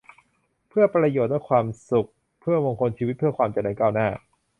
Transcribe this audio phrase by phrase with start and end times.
[0.69, 2.09] เพื่อประโยชน์และความสุข
[2.41, 4.07] เพื่อมงคลชีวิต เพื่อความเจริญก้าวหน้า